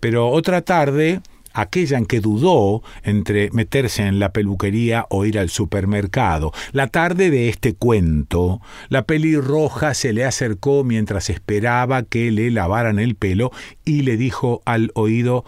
Pero 0.01 0.27
otra 0.27 0.61
tarde 0.61 1.21
aquella 1.61 1.97
en 1.97 2.05
que 2.05 2.19
dudó 2.19 2.83
entre 3.03 3.49
meterse 3.51 4.03
en 4.03 4.19
la 4.19 4.31
peluquería 4.31 5.05
o 5.09 5.25
ir 5.25 5.39
al 5.39 5.49
supermercado. 5.49 6.51
La 6.71 6.87
tarde 6.87 7.29
de 7.29 7.49
este 7.49 7.73
cuento, 7.73 8.61
la 8.89 9.03
pelirroja 9.03 9.93
se 9.93 10.13
le 10.13 10.25
acercó 10.25 10.83
mientras 10.83 11.29
esperaba 11.29 12.03
que 12.03 12.31
le 12.31 12.51
lavaran 12.51 12.99
el 12.99 13.15
pelo 13.15 13.51
y 13.85 14.01
le 14.01 14.17
dijo 14.17 14.61
al 14.65 14.91
oído 14.95 15.45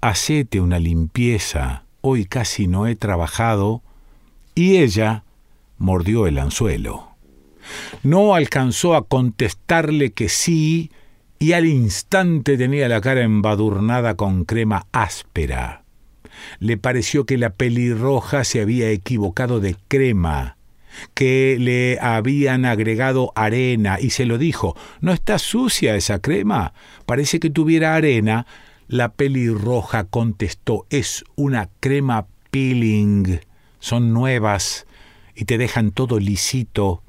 Hacete 0.00 0.60
una 0.60 0.78
limpieza, 0.78 1.84
hoy 2.00 2.24
casi 2.24 2.66
no 2.66 2.86
he 2.86 2.96
trabajado. 2.96 3.82
Y 4.54 4.78
ella 4.78 5.24
mordió 5.76 6.26
el 6.26 6.38
anzuelo. 6.38 7.10
No 8.02 8.34
alcanzó 8.34 8.94
a 8.94 9.06
contestarle 9.06 10.12
que 10.12 10.28
sí, 10.28 10.90
y 11.42 11.54
al 11.54 11.64
instante 11.64 12.58
tenía 12.58 12.86
la 12.86 13.00
cara 13.00 13.22
embadurnada 13.22 14.14
con 14.14 14.44
crema 14.44 14.86
áspera. 14.92 15.84
Le 16.58 16.76
pareció 16.76 17.24
que 17.24 17.38
la 17.38 17.54
pelirroja 17.54 18.44
se 18.44 18.60
había 18.60 18.90
equivocado 18.90 19.58
de 19.58 19.74
crema, 19.88 20.58
que 21.14 21.56
le 21.58 21.98
habían 21.98 22.66
agregado 22.66 23.32
arena, 23.34 23.98
y 23.98 24.10
se 24.10 24.26
lo 24.26 24.36
dijo 24.36 24.76
¿No 25.00 25.14
está 25.14 25.38
sucia 25.38 25.96
esa 25.96 26.18
crema? 26.18 26.74
Parece 27.06 27.40
que 27.40 27.48
tuviera 27.48 27.94
arena. 27.94 28.46
La 28.86 29.12
pelirroja 29.12 30.04
contestó 30.04 30.86
Es 30.90 31.24
una 31.36 31.70
crema 31.80 32.26
peeling. 32.50 33.40
Son 33.78 34.12
nuevas 34.12 34.86
y 35.34 35.46
te 35.46 35.56
dejan 35.56 35.90
todo 35.90 36.18
lisito 36.18 37.02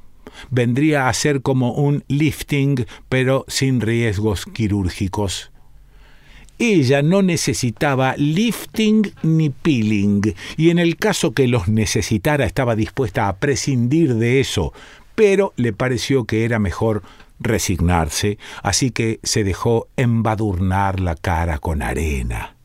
vendría 0.50 1.08
a 1.08 1.14
ser 1.14 1.42
como 1.42 1.74
un 1.74 2.04
lifting, 2.08 2.86
pero 3.10 3.46
sin 3.48 3.82
riesgos 3.82 4.46
quirúrgicos. 4.46 5.52
Ella 6.60 7.02
no 7.02 7.24
necesitaba 7.24 8.16
lifting 8.18 9.14
ni 9.24 9.50
peeling, 9.50 10.36
y 10.58 10.70
en 10.70 10.78
el 10.78 10.96
caso 10.96 11.32
que 11.32 11.48
los 11.48 11.68
necesitara 11.68 12.46
estaba 12.46 12.76
dispuesta 12.76 13.28
a 13.28 13.38
prescindir 13.38 14.16
de 14.16 14.40
eso, 14.40 14.72
pero 15.16 15.54
le 15.56 15.74
pareció 15.74 16.26
que 16.26 16.46
era 16.46 16.60
mejor 16.60 17.02
resignarse, 17.40 18.38
así 18.62 18.92
que 18.92 19.20
se 19.24 19.44
dejó 19.44 19.88
embadurnar 19.98 21.00
la 21.00 21.16
cara 21.16 21.58
con 21.58 21.82
arena. 21.82 22.56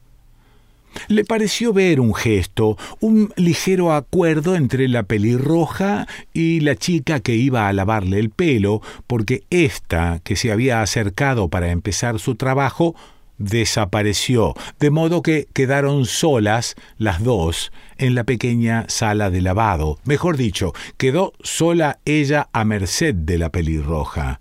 Le 1.08 1.24
pareció 1.24 1.72
ver 1.72 2.00
un 2.00 2.14
gesto, 2.14 2.76
un 3.00 3.32
ligero 3.36 3.92
acuerdo 3.92 4.54
entre 4.56 4.88
la 4.88 5.02
pelirroja 5.02 6.06
y 6.32 6.60
la 6.60 6.76
chica 6.76 7.20
que 7.20 7.34
iba 7.34 7.68
a 7.68 7.72
lavarle 7.72 8.18
el 8.18 8.30
pelo, 8.30 8.80
porque 9.06 9.44
ésta, 9.50 10.20
que 10.24 10.36
se 10.36 10.52
había 10.52 10.82
acercado 10.82 11.48
para 11.48 11.70
empezar 11.70 12.18
su 12.18 12.34
trabajo, 12.34 12.94
desapareció, 13.38 14.54
de 14.80 14.90
modo 14.90 15.22
que 15.22 15.46
quedaron 15.52 16.06
solas 16.06 16.74
las 16.98 17.22
dos 17.22 17.72
en 17.98 18.14
la 18.14 18.24
pequeña 18.24 18.86
sala 18.88 19.30
de 19.30 19.42
lavado. 19.42 19.98
Mejor 20.04 20.36
dicho, 20.36 20.72
quedó 20.96 21.32
sola 21.42 21.98
ella 22.04 22.48
a 22.52 22.64
merced 22.64 23.14
de 23.14 23.38
la 23.38 23.50
pelirroja. 23.50 24.40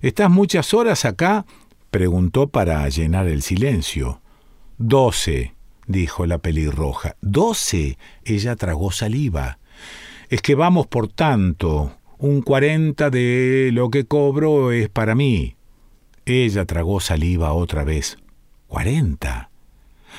¿Estás 0.00 0.30
muchas 0.30 0.74
horas 0.74 1.04
acá? 1.04 1.44
preguntó 1.90 2.48
para 2.48 2.88
llenar 2.88 3.28
el 3.28 3.42
silencio. 3.42 4.21
Doce, 4.84 5.54
dijo 5.86 6.26
la 6.26 6.38
pelirroja. 6.38 7.14
¿Doce? 7.20 7.98
Ella 8.24 8.56
tragó 8.56 8.90
saliva. 8.90 9.60
Es 10.28 10.42
que 10.42 10.56
vamos 10.56 10.88
por 10.88 11.06
tanto. 11.06 11.96
Un 12.18 12.42
cuarenta 12.42 13.08
de 13.08 13.70
lo 13.72 13.90
que 13.90 14.06
cobro 14.06 14.72
es 14.72 14.88
para 14.88 15.14
mí. 15.14 15.54
Ella 16.26 16.64
tragó 16.64 16.98
saliva 16.98 17.52
otra 17.52 17.84
vez. 17.84 18.18
¿Cuarenta? 18.66 19.50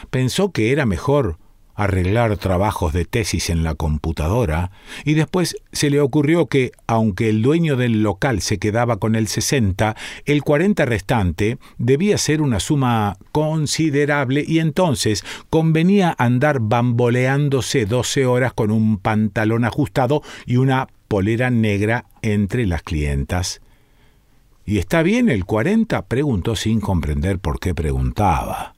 Pensó 0.10 0.54
que 0.54 0.72
era 0.72 0.86
mejor 0.86 1.40
arreglar 1.76 2.38
trabajos 2.38 2.94
de 2.94 3.06
tesis 3.06 3.50
en 3.50 3.64
la 3.64 3.76
computadora, 3.76 4.72
y 5.06 5.14
después 5.14 5.56
se 5.72 5.90
le 5.90 6.00
ocurrió 6.00 6.48
que, 6.48 6.72
aunque 6.88 7.30
el 7.30 7.42
dueño 7.42 7.76
del 7.76 8.04
local 8.04 8.42
se 8.42 8.60
quedaba 8.60 8.98
con 8.98 9.16
el 9.16 9.28
60, 9.28 9.96
el 10.26 10.44
40 10.44 10.86
restante 10.86 11.58
debía 11.78 12.18
ser 12.18 12.42
una 12.42 12.60
suma 12.60 13.18
considerable 13.32 14.44
y 14.48 14.60
entonces 14.60 15.24
convenía 15.50 16.16
andar 16.18 16.60
bamboleándose 16.60 17.86
12 17.86 18.26
horas 18.26 18.54
con 18.54 18.72
un 18.72 18.98
pantalón 18.98 19.66
ajustado 19.66 20.22
y 20.46 20.58
una 20.58 20.88
polera 21.08 21.50
negra 21.50 22.06
entre 22.22 22.66
las 22.66 22.84
clientas. 22.84 23.62
¿Y 24.66 24.78
está 24.78 25.04
bien 25.04 25.30
el 25.30 25.46
40? 25.46 26.06
preguntó 26.06 26.56
sin 26.56 26.80
comprender 26.80 27.40
por 27.40 27.60
qué 27.60 27.76
preguntaba. 27.76 28.76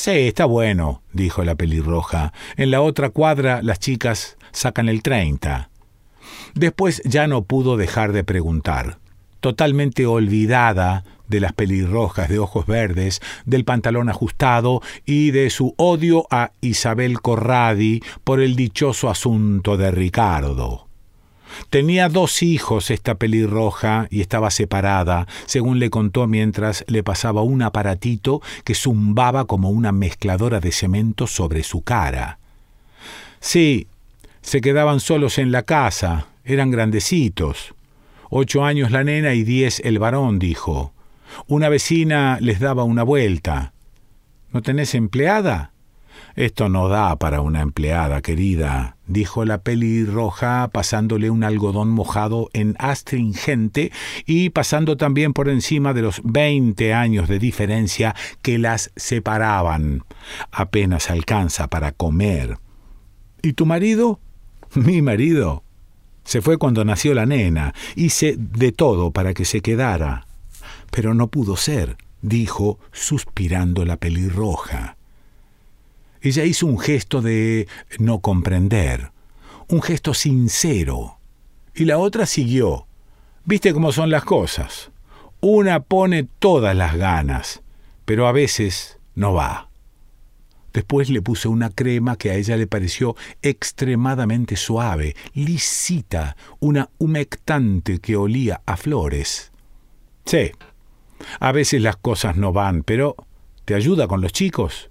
Sí, 0.00 0.12
está 0.12 0.46
bueno, 0.46 1.02
dijo 1.12 1.44
la 1.44 1.56
pelirroja. 1.56 2.32
En 2.56 2.70
la 2.70 2.80
otra 2.80 3.10
cuadra 3.10 3.60
las 3.62 3.80
chicas 3.80 4.38
sacan 4.50 4.88
el 4.88 5.02
treinta. 5.02 5.68
Después 6.54 7.02
ya 7.04 7.26
no 7.26 7.42
pudo 7.42 7.76
dejar 7.76 8.14
de 8.14 8.24
preguntar. 8.24 8.96
Totalmente 9.40 10.06
olvidada 10.06 11.04
de 11.28 11.40
las 11.40 11.52
pelirrojas 11.52 12.30
de 12.30 12.38
ojos 12.38 12.64
verdes, 12.64 13.20
del 13.44 13.66
pantalón 13.66 14.08
ajustado 14.08 14.80
y 15.04 15.32
de 15.32 15.50
su 15.50 15.74
odio 15.76 16.26
a 16.30 16.52
Isabel 16.62 17.20
Corradi 17.20 18.00
por 18.24 18.40
el 18.40 18.56
dichoso 18.56 19.10
asunto 19.10 19.76
de 19.76 19.90
Ricardo. 19.90 20.89
Tenía 21.70 22.08
dos 22.08 22.42
hijos 22.42 22.90
esta 22.90 23.14
pelirroja 23.16 24.06
y 24.10 24.20
estaba 24.20 24.50
separada, 24.50 25.26
según 25.46 25.78
le 25.78 25.90
contó 25.90 26.26
mientras 26.26 26.84
le 26.88 27.02
pasaba 27.02 27.42
un 27.42 27.62
aparatito 27.62 28.42
que 28.64 28.74
zumbaba 28.74 29.44
como 29.44 29.70
una 29.70 29.92
mezcladora 29.92 30.60
de 30.60 30.72
cemento 30.72 31.26
sobre 31.26 31.62
su 31.62 31.82
cara. 31.82 32.38
Sí, 33.40 33.86
se 34.42 34.60
quedaban 34.60 35.00
solos 35.00 35.38
en 35.38 35.52
la 35.52 35.62
casa, 35.62 36.26
eran 36.44 36.70
grandecitos. 36.70 37.74
Ocho 38.30 38.64
años 38.64 38.90
la 38.90 39.04
nena 39.04 39.34
y 39.34 39.42
diez 39.42 39.80
el 39.80 39.98
varón, 39.98 40.38
dijo. 40.38 40.92
Una 41.46 41.68
vecina 41.68 42.38
les 42.40 42.60
daba 42.60 42.84
una 42.84 43.02
vuelta. 43.02 43.72
¿No 44.52 44.62
tenés 44.62 44.94
empleada? 44.94 45.72
Esto 46.36 46.68
no 46.68 46.88
da 46.88 47.16
para 47.16 47.40
una 47.40 47.60
empleada, 47.60 48.22
querida, 48.22 48.96
dijo 49.06 49.44
la 49.44 49.62
pelirroja, 49.62 50.68
pasándole 50.72 51.30
un 51.30 51.44
algodón 51.44 51.90
mojado 51.90 52.48
en 52.52 52.76
astringente 52.78 53.90
y 54.26 54.50
pasando 54.50 54.96
también 54.96 55.32
por 55.32 55.48
encima 55.48 55.92
de 55.92 56.02
los 56.02 56.20
veinte 56.24 56.94
años 56.94 57.28
de 57.28 57.38
diferencia 57.38 58.14
que 58.42 58.58
las 58.58 58.92
separaban. 58.96 60.04
Apenas 60.52 61.10
alcanza 61.10 61.68
para 61.68 61.92
comer. 61.92 62.58
¿Y 63.42 63.54
tu 63.54 63.66
marido? 63.66 64.20
Mi 64.74 65.02
marido. 65.02 65.64
Se 66.24 66.42
fue 66.42 66.58
cuando 66.58 66.84
nació 66.84 67.14
la 67.14 67.26
nena. 67.26 67.74
Hice 67.96 68.36
de 68.38 68.70
todo 68.70 69.10
para 69.10 69.34
que 69.34 69.44
se 69.44 69.62
quedara. 69.62 70.26
Pero 70.92 71.14
no 71.14 71.28
pudo 71.28 71.56
ser, 71.56 71.96
dijo, 72.22 72.78
suspirando 72.92 73.84
la 73.84 73.96
pelirroja. 73.96 74.96
Ella 76.22 76.44
hizo 76.44 76.66
un 76.66 76.78
gesto 76.78 77.22
de 77.22 77.66
no 77.98 78.20
comprender, 78.20 79.12
un 79.68 79.80
gesto 79.82 80.14
sincero. 80.14 81.18
Y 81.74 81.84
la 81.84 81.98
otra 81.98 82.26
siguió. 82.26 82.86
¿Viste 83.44 83.72
cómo 83.72 83.92
son 83.92 84.10
las 84.10 84.24
cosas? 84.24 84.90
Una 85.40 85.80
pone 85.80 86.24
todas 86.38 86.76
las 86.76 86.96
ganas, 86.96 87.62
pero 88.04 88.26
a 88.26 88.32
veces 88.32 88.98
no 89.14 89.32
va. 89.32 89.70
Después 90.72 91.10
le 91.10 91.22
puse 91.22 91.48
una 91.48 91.70
crema 91.70 92.16
que 92.16 92.30
a 92.30 92.34
ella 92.34 92.56
le 92.56 92.66
pareció 92.66 93.16
extremadamente 93.42 94.56
suave, 94.56 95.16
lisita, 95.34 96.36
una 96.60 96.90
humectante 96.98 97.98
que 97.98 98.16
olía 98.16 98.60
a 98.66 98.76
flores. 98.76 99.50
Sí, 100.26 100.52
a 101.40 101.52
veces 101.52 101.82
las 101.82 101.96
cosas 101.96 102.36
no 102.36 102.52
van, 102.52 102.82
pero 102.82 103.16
¿te 103.64 103.74
ayuda 103.74 104.06
con 104.06 104.20
los 104.20 104.32
chicos? 104.32 104.89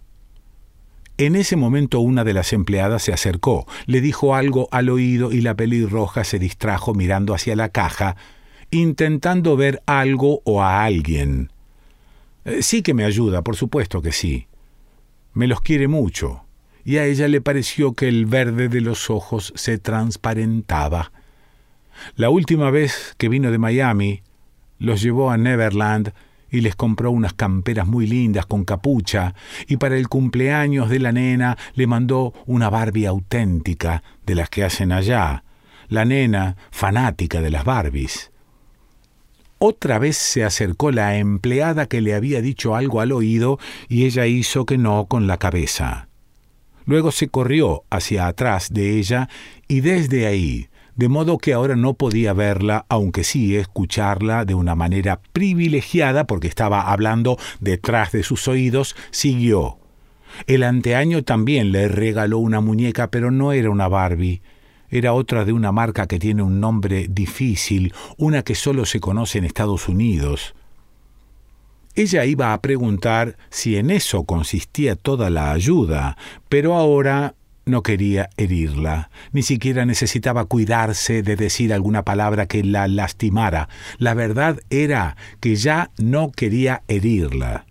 En 1.20 1.36
ese 1.36 1.58
momento 1.58 2.00
una 2.00 2.24
de 2.24 2.34
las 2.34 2.54
empleadas 2.54 3.04
se 3.04 3.12
acercó, 3.12 3.68
le 3.88 4.00
dijo 4.00 4.36
algo 4.36 4.70
al 4.72 4.88
oído 4.88 5.34
y 5.34 5.42
la 5.42 5.54
pelirroja 5.54 6.24
se 6.24 6.40
distrajo 6.40 6.94
mirando 6.94 7.34
hacia 7.34 7.58
la 7.58 7.68
caja, 7.68 8.16
intentando 8.72 9.58
ver 9.58 9.84
algo 9.86 10.42
o 10.46 10.64
a 10.64 10.86
alguien. 10.86 11.52
Eh, 12.46 12.62
sí 12.62 12.82
que 12.84 12.94
me 12.94 13.04
ayuda, 13.04 13.42
por 13.42 13.58
supuesto 13.58 14.02
que 14.02 14.14
sí. 14.14 14.48
Me 15.34 15.48
los 15.48 15.60
quiere 15.60 15.90
mucho, 15.90 16.46
y 16.86 17.00
a 17.00 17.06
ella 17.06 17.28
le 17.28 17.42
pareció 17.42 17.96
que 17.96 18.08
el 18.08 18.26
verde 18.26 18.70
de 18.70 18.80
los 18.80 19.10
ojos 19.10 19.52
se 19.58 19.78
transparentaba. 19.78 21.12
La 22.16 22.30
última 22.30 22.72
vez 22.72 23.14
que 23.18 23.28
vino 23.28 23.52
de 23.52 23.58
Miami, 23.58 24.22
los 24.78 25.02
llevó 25.02 25.32
a 25.32 25.38
Neverland 25.38 26.14
y 26.52 26.62
les 26.62 26.76
compró 26.76 27.12
unas 27.12 27.34
camperas 27.34 27.88
muy 27.88 28.08
lindas 28.08 28.46
con 28.46 28.66
capucha, 28.66 29.34
y 29.68 29.78
para 29.78 29.98
el 29.98 30.08
cumpleaños 30.08 30.90
de 30.90 31.00
la 31.00 31.12
nena 31.12 31.58
le 31.74 31.88
mandó 31.88 32.34
una 32.46 32.70
Barbie 32.70 33.06
auténtica 33.06 34.04
de 34.26 34.36
las 34.36 34.50
que 34.50 34.64
hacen 34.64 34.92
allá, 34.92 35.44
la 35.88 36.06
nena 36.06 36.56
fanática 36.72 37.42
de 37.42 37.52
las 37.52 37.66
Barbies. 37.66 38.32
Otra 39.58 40.00
vez 40.00 40.16
se 40.16 40.46
acercó 40.46 40.92
la 40.92 41.18
empleada 41.18 41.88
que 41.88 42.00
le 42.00 42.16
había 42.16 42.42
dicho 42.42 42.76
algo 42.76 43.02
al 43.02 43.12
oído 43.12 43.60
y 43.90 44.06
ella 44.06 44.26
hizo 44.26 44.66
que 44.66 44.78
no 44.78 45.08
con 45.08 45.28
la 45.28 45.38
cabeza. 45.38 46.08
Luego 46.86 47.12
se 47.12 47.28
corrió 47.28 47.84
hacia 47.90 48.28
atrás 48.28 48.74
de 48.74 48.98
ella 48.98 49.28
y 49.68 49.82
desde 49.82 50.28
ahí, 50.28 50.69
de 51.00 51.08
modo 51.08 51.38
que 51.38 51.54
ahora 51.54 51.78
no 51.78 51.94
podía 51.94 52.34
verla, 52.34 52.86
aunque 52.90 53.24
sí 53.24 53.56
escucharla 53.56 54.44
de 54.44 54.54
una 54.54 54.76
manera 54.76 55.22
privilegiada 55.32 56.28
porque 56.28 56.50
estaba 56.50 56.92
hablando 56.92 57.38
detrás 57.62 58.12
de 58.12 58.22
sus 58.22 58.50
oídos, 58.50 58.98
siguió. 59.10 59.78
El 60.46 60.62
anteaño 60.62 61.24
también 61.24 61.72
le 61.72 61.88
regaló 61.88 62.40
una 62.40 62.60
muñeca, 62.60 63.10
pero 63.10 63.32
no 63.32 63.54
era 63.54 63.70
una 63.70 63.88
Barbie. 63.88 64.42
Era 64.90 65.14
otra 65.14 65.46
de 65.46 65.54
una 65.54 65.72
marca 65.72 66.06
que 66.06 66.20
tiene 66.20 66.44
un 66.44 66.60
nombre 66.60 67.08
difícil, 67.10 67.94
una 68.18 68.44
que 68.44 68.56
solo 68.56 68.84
se 68.84 69.00
conoce 69.00 69.38
en 69.38 69.46
Estados 69.46 69.88
Unidos. 69.88 70.54
Ella 71.96 72.26
iba 72.26 72.52
a 72.52 72.60
preguntar 72.60 73.38
si 73.50 73.78
en 73.78 73.90
eso 73.90 74.26
consistía 74.26 74.98
toda 74.98 75.30
la 75.30 75.52
ayuda, 75.52 76.18
pero 76.50 76.76
ahora 76.76 77.36
no 77.70 77.84
quería 77.84 78.30
herirla, 78.38 79.10
ni 79.32 79.44
siquiera 79.44 79.86
necesitaba 79.86 80.46
cuidarse 80.46 81.24
de 81.24 81.36
decir 81.36 81.74
alguna 81.74 82.04
palabra 82.04 82.48
que 82.48 82.64
la 82.64 82.88
lastimara. 82.88 83.70
La 83.98 84.14
verdad 84.14 84.60
era 84.70 85.16
que 85.40 85.56
ya 85.56 85.92
no 85.98 86.32
quería 86.32 86.84
herirla. 86.88 87.66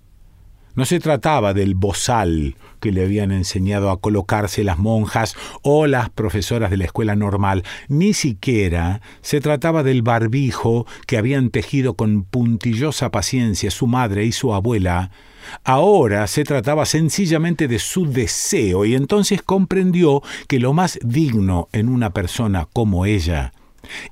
No 0.79 0.85
se 0.85 1.01
trataba 1.01 1.55
del 1.55 1.75
bozal 1.75 2.55
que 2.79 2.93
le 2.93 3.03
habían 3.03 3.33
enseñado 3.33 3.91
a 3.91 4.01
colocarse 4.01 4.63
las 4.63 4.79
monjas 4.79 5.35
o 5.63 5.89
las 5.89 6.09
profesoras 6.09 6.71
de 6.71 6.77
la 6.77 6.85
escuela 6.85 7.17
normal, 7.17 7.65
ni 7.89 8.15
siquiera 8.15 9.01
se 9.21 9.41
trataba 9.41 9.83
del 9.83 10.03
barbijo 10.03 10.87
que 11.09 11.19
habían 11.19 11.51
tejido 11.51 11.95
con 11.95 12.23
puntillosa 12.23 13.11
paciencia 13.11 13.73
su 13.73 13.89
madre 13.89 14.25
y 14.25 14.31
su 14.31 14.55
abuela, 14.55 15.11
Ahora 15.65 16.27
se 16.27 16.45
trataba 16.45 16.87
sencillamente 16.87 17.69
de 17.69 17.79
su 17.79 18.11
deseo 18.11 18.85
y 18.85 18.95
entonces 18.95 19.43
comprendió 19.43 20.23
que 20.47 20.59
lo 20.61 20.73
más 20.73 20.99
digno 21.03 21.69
en 21.73 21.89
una 21.89 22.11
persona 22.11 22.69
como 22.73 23.07
ella, 23.07 23.53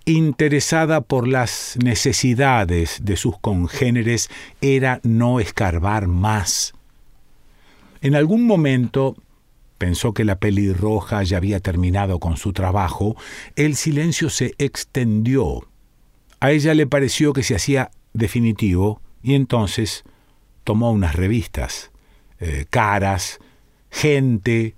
interesada 0.05 1.01
por 1.01 1.29
las 1.29 1.77
necesidades 1.83 3.01
de 3.03 3.17
sus 3.17 3.39
congéneres, 3.39 4.29
era 4.61 5.01
no 5.03 5.41
escarbar 5.41 6.07
más. 6.07 6.73
En 8.01 8.15
algún 8.15 8.47
momento 8.47 9.17
pensó 9.79 10.13
que 10.13 10.25
la 10.25 10.39
pelirroja 10.39 11.23
ya 11.23 11.37
había 11.37 11.61
terminado 11.61 12.19
con 12.19 12.37
su 12.37 12.53
trabajo, 12.53 13.17
el 13.57 13.77
silencio 13.77 14.31
se 14.31 14.55
extendió. 14.59 15.67
A 16.41 16.53
ella 16.53 16.75
le 16.75 16.87
pareció 16.87 17.33
que 17.33 17.43
se 17.43 17.55
hacía 17.55 17.91
definitivo 18.13 19.01
y 19.23 19.35
entonces 19.35 20.05
tomó 20.67 20.91
unas 20.91 21.15
revistas, 21.15 21.93
eh, 22.41 22.67
caras, 22.69 23.39
gente, 23.89 24.75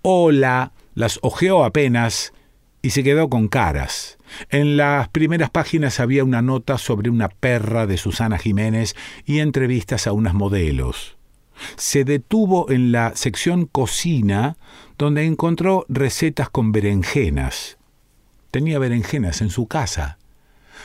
hola, 0.00 0.72
las 0.94 1.18
hojeó 1.22 1.64
apenas 1.64 2.32
y 2.80 2.90
se 2.90 3.02
quedó 3.02 3.28
con 3.28 3.48
caras. 3.48 4.18
En 4.50 4.76
las 4.76 5.08
primeras 5.08 5.50
páginas 5.50 5.98
había 5.98 6.22
una 6.22 6.42
nota 6.42 6.78
sobre 6.78 7.10
una 7.10 7.28
perra 7.28 7.88
de 7.88 7.96
Susana 7.96 8.38
Jiménez 8.38 8.94
y 9.26 9.40
entrevistas 9.40 10.06
a 10.06 10.12
unas 10.12 10.32
modelos. 10.32 11.16
Se 11.76 12.04
detuvo 12.04 12.70
en 12.70 12.92
la 12.92 13.16
sección 13.16 13.66
cocina, 13.66 14.56
donde 14.96 15.26
encontró 15.26 15.86
recetas 15.88 16.50
con 16.50 16.70
berenjenas. 16.70 17.78
Tenía 18.52 18.78
berenjenas 18.78 19.40
en 19.40 19.50
su 19.50 19.66
casa. 19.66 20.18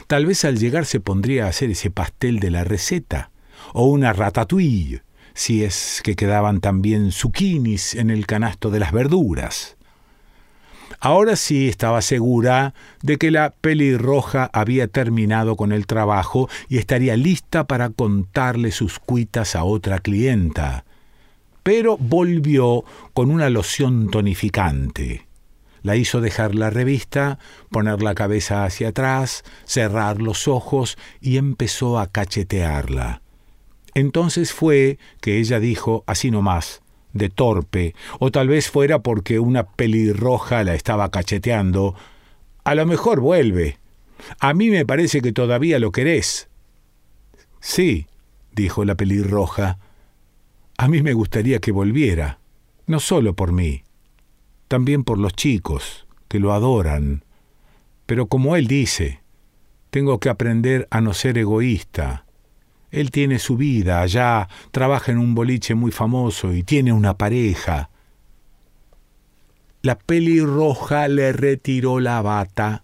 Tal 0.08 0.26
vez 0.26 0.46
al 0.46 0.58
llegar 0.58 0.86
se 0.86 1.00
pondría 1.00 1.46
a 1.46 1.50
hacer 1.50 1.70
ese 1.70 1.92
pastel 1.92 2.40
de 2.40 2.50
la 2.50 2.64
receta, 2.64 3.30
o 3.80 3.86
una 3.86 4.12
ratatouille, 4.12 5.04
si 5.36 5.64
es 5.64 6.02
que 6.04 6.16
quedaban 6.16 6.62
también 6.62 7.12
zucchinis 7.12 7.94
en 7.94 8.10
el 8.10 8.26
canasto 8.26 8.72
de 8.72 8.80
las 8.80 8.92
verduras. 8.92 9.78
Ahora 11.00 11.36
sí 11.36 11.68
estaba 11.68 12.02
segura 12.02 12.74
de 13.04 13.18
que 13.18 13.30
la 13.30 13.52
pelirroja 13.52 14.50
había 14.52 14.88
terminado 14.88 15.56
con 15.56 15.72
el 15.72 15.86
trabajo 15.86 16.50
y 16.70 16.80
estaría 16.80 17.16
lista 17.18 17.68
para 17.68 17.92
contarle 17.92 18.72
sus 18.72 18.98
cuitas 18.98 19.56
a 19.56 19.64
otra 19.64 20.00
clienta. 20.00 20.84
Pero 21.62 21.98
volvió 21.98 22.84
con 23.14 23.30
una 23.30 23.52
loción 23.52 24.10
tonificante. 24.10 25.28
La 25.84 25.96
hizo 25.96 26.20
dejar 26.20 26.56
la 26.56 26.72
revista, 26.72 27.38
poner 27.70 28.02
la 28.02 28.16
cabeza 28.16 28.64
hacia 28.64 28.88
atrás, 28.88 29.44
cerrar 29.66 30.20
los 30.20 30.48
ojos 30.48 30.98
y 31.22 31.38
empezó 31.38 32.00
a 32.00 32.08
cachetearla. 32.08 33.22
Entonces 33.98 34.54
fue 34.54 35.00
que 35.22 35.40
ella 35.40 35.60
dijo 35.60 36.04
así 36.06 36.30
nomás, 36.30 36.84
de 37.14 37.30
torpe, 37.30 37.96
o 38.20 38.30
tal 38.30 38.48
vez 38.48 38.70
fuera 38.70 39.00
porque 39.00 39.40
una 39.40 39.64
pelirroja 39.66 40.64
la 40.64 40.76
estaba 40.76 41.10
cacheteando. 41.10 41.96
A 42.64 42.76
lo 42.76 42.86
mejor 42.86 43.22
vuelve. 43.22 43.80
A 44.40 44.54
mí 44.54 44.70
me 44.70 44.86
parece 44.86 45.20
que 45.22 45.32
todavía 45.32 45.80
lo 45.80 45.92
querés. 45.92 46.48
Sí, 47.60 48.06
dijo 48.52 48.86
la 48.86 48.94
pelirroja. 48.94 49.80
A 50.78 50.88
mí 50.88 51.02
me 51.02 51.14
gustaría 51.14 51.58
que 51.58 51.72
volviera, 51.72 52.38
no 52.86 53.00
solo 53.00 53.34
por 53.34 53.52
mí, 53.52 53.82
también 54.68 55.04
por 55.04 55.18
los 55.18 55.34
chicos, 55.34 56.06
que 56.28 56.38
lo 56.38 56.54
adoran. 56.54 57.24
Pero 58.06 58.28
como 58.28 58.58
él 58.58 58.68
dice, 58.68 59.22
tengo 59.90 60.20
que 60.20 60.30
aprender 60.30 60.88
a 60.92 61.02
no 61.02 61.16
ser 61.16 61.40
egoísta, 61.40 62.27
él 62.92 63.12
tiene 63.12 63.40
su 63.40 63.58
vida 63.58 64.02
allá, 64.02 64.48
trabaja 64.72 65.12
en 65.12 65.18
un 65.18 65.36
boliche 65.36 65.76
muy 65.76 65.92
famoso 65.92 66.54
y 66.54 66.64
tiene 66.64 66.94
una 66.94 67.18
pareja. 67.18 67.90
La 69.82 69.98
pelirroja 69.98 71.08
le 71.08 71.34
retiró 71.34 72.00
la 72.00 72.22
bata. 72.22 72.84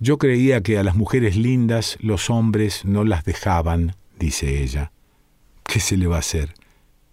Yo 0.00 0.18
creía 0.18 0.62
que 0.62 0.78
a 0.78 0.82
las 0.82 0.96
mujeres 0.96 1.36
lindas 1.36 1.96
los 2.00 2.30
hombres 2.30 2.84
no 2.84 3.04
las 3.04 3.24
dejaban, 3.24 3.96
dice 4.18 4.62
ella. 4.62 4.92
¿Qué 5.62 5.80
se 5.80 5.96
le 5.96 6.06
va 6.06 6.16
a 6.16 6.20
hacer? 6.20 6.54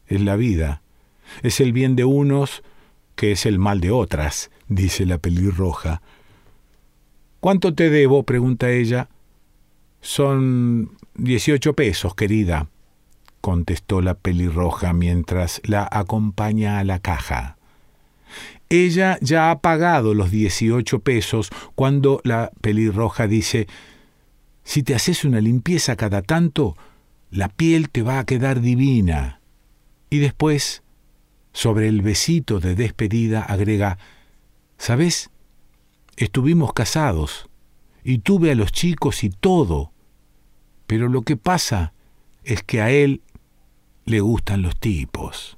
Es 0.08 0.20
la 0.22 0.36
vida. 0.36 0.82
Es 1.44 1.60
el 1.62 1.74
bien 1.74 1.96
de 1.96 2.04
unos 2.04 2.64
que 3.16 3.32
es 3.32 3.46
el 3.46 3.60
mal 3.60 3.82
de 3.82 3.92
otras, 3.92 4.50
dice 4.68 5.06
la 5.06 5.20
pelirroja. 5.20 6.02
¿Cuánto 7.40 7.74
te 7.74 7.90
debo? 7.90 8.24
pregunta 8.24 8.70
ella. 8.72 9.10
Son 10.02 10.98
dieciocho 11.16 11.74
pesos, 11.74 12.16
querida, 12.16 12.68
contestó 13.42 14.02
la 14.02 14.14
pelirroja 14.14 14.94
mientras 14.94 15.62
la 15.64 15.88
acompaña 15.92 16.80
a 16.80 16.84
la 16.84 17.00
caja. 17.00 17.58
Ella 18.70 19.18
ya 19.22 19.52
ha 19.52 19.60
pagado 19.60 20.14
los 20.14 20.32
dieciocho 20.32 21.00
pesos 21.00 21.50
cuando 21.76 22.22
la 22.24 22.52
pelirroja 22.62 23.28
dice 23.28 23.68
Si 24.64 24.84
te 24.84 24.96
haces 24.96 25.26
una 25.26 25.42
limpieza 25.42 25.96
cada 25.96 26.22
tanto, 26.22 26.78
la 27.30 27.50
piel 27.50 27.90
te 27.90 28.02
va 28.02 28.20
a 28.20 28.26
quedar 28.26 28.62
divina. 28.62 29.42
Y 30.10 30.20
después, 30.20 30.84
sobre 31.52 31.88
el 31.88 32.02
besito 32.02 32.60
de 32.60 32.76
despedida, 32.76 33.42
agrega 33.42 33.98
¿Sabes? 34.78 35.30
Estuvimos 36.18 36.74
casados 36.74 37.50
y 38.04 38.20
tuve 38.20 38.52
a 38.52 38.56
los 38.56 38.72
chicos 38.72 39.24
y 39.24 39.30
todo. 39.30 39.92
Pero 40.92 41.08
lo 41.08 41.22
que 41.22 41.38
pasa 41.38 41.94
es 42.44 42.64
que 42.64 42.82
a 42.82 42.92
él 42.92 43.22
le 44.04 44.20
gustan 44.20 44.62
los 44.62 44.78
tipos. 44.78 45.58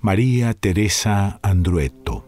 María 0.00 0.52
Teresa 0.52 1.40
Andrueto 1.40 2.26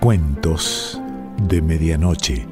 Cuentos 0.00 0.98
de 1.36 1.60
Medianoche. 1.60 2.51